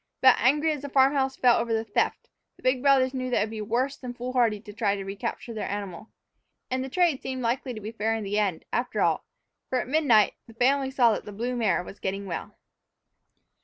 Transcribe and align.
But, 0.19 0.33
angry 0.39 0.71
as 0.71 0.81
the 0.81 0.89
farm 0.89 1.13
house 1.13 1.37
felt 1.37 1.61
over 1.61 1.73
the 1.75 1.83
theft, 1.85 2.27
the 2.57 2.63
big 2.63 2.81
brothers 2.81 3.13
knew 3.13 3.29
that 3.29 3.37
it 3.37 3.43
would 3.43 3.49
be 3.51 3.61
worse 3.61 3.97
than 3.97 4.15
foolhardy 4.15 4.59
to 4.59 4.73
try 4.73 4.95
to 4.95 5.05
recapture 5.05 5.53
their 5.53 5.69
animal. 5.69 6.09
And 6.71 6.83
the 6.83 6.89
trade 6.89 7.21
seemed 7.21 7.43
likely 7.43 7.75
to 7.75 7.79
be 7.79 7.91
fair 7.91 8.15
in 8.15 8.23
the 8.23 8.39
end, 8.39 8.65
after 8.73 9.01
all, 9.01 9.25
for 9.69 9.79
at 9.79 9.87
midnight 9.87 10.33
the 10.47 10.55
family 10.55 10.89
saw 10.89 11.13
that 11.13 11.25
the 11.25 11.31
blue 11.31 11.55
mare 11.55 11.83
was 11.83 11.99
getting 11.99 12.25
well! 12.25 12.55